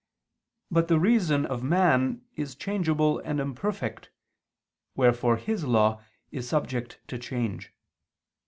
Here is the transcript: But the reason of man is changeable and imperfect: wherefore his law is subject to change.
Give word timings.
But 0.71 0.87
the 0.87 0.97
reason 0.97 1.45
of 1.45 1.61
man 1.61 2.25
is 2.35 2.55
changeable 2.55 3.19
and 3.19 3.39
imperfect: 3.39 4.09
wherefore 4.95 5.37
his 5.37 5.63
law 5.65 6.01
is 6.31 6.49
subject 6.49 6.99
to 7.07 7.19
change. 7.19 7.71